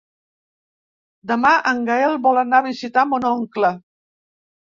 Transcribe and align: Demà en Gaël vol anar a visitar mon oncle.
Demà 1.31 1.51
en 1.73 1.83
Gaël 1.89 2.17
vol 2.25 2.41
anar 2.45 2.63
a 2.63 2.67
visitar 2.69 3.05
mon 3.13 3.29
oncle. 3.35 3.73